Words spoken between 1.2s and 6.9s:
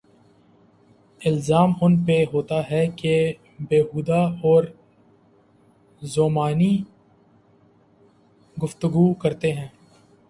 الزام ان پہ ہوتاہے کہ بیہودہ اورذومعنی